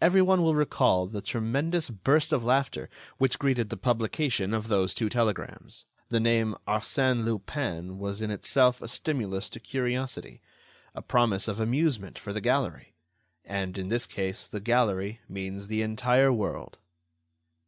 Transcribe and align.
Every 0.00 0.22
one 0.22 0.40
will 0.40 0.54
recall 0.54 1.06
the 1.06 1.20
tremendous 1.20 1.90
burst 1.90 2.32
of 2.32 2.44
laughter 2.44 2.88
which 3.16 3.40
greeted 3.40 3.70
the 3.70 3.76
publication 3.76 4.54
of 4.54 4.68
those 4.68 4.94
two 4.94 5.08
telegrams. 5.08 5.84
The 6.10 6.20
name 6.20 6.54
"Arsène 6.68 7.24
Lupin" 7.24 7.98
was 7.98 8.22
in 8.22 8.30
itself 8.30 8.80
a 8.80 8.86
stimulus 8.86 9.48
to 9.48 9.58
curiosity, 9.58 10.40
a 10.94 11.02
promise 11.02 11.48
of 11.48 11.58
amusement 11.58 12.20
for 12.20 12.32
the 12.32 12.40
gallery. 12.40 12.94
And, 13.44 13.76
in 13.76 13.88
this 13.88 14.06
case, 14.06 14.46
the 14.46 14.60
gallery 14.60 15.22
means 15.28 15.66
the 15.66 15.82
entire 15.82 16.32
world. 16.32 16.78